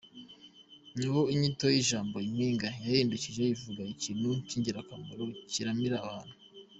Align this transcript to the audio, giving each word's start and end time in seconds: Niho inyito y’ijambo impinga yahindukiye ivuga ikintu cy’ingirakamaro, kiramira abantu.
Niho 0.97 1.21
inyito 1.33 1.65
y’ijambo 1.73 2.15
impinga 2.27 2.67
yahindukiye 2.83 3.43
ivuga 3.55 3.81
ikintu 3.93 4.29
cy’ingirakamaro, 4.47 5.25
kiramira 5.51 5.97
abantu. 6.07 6.35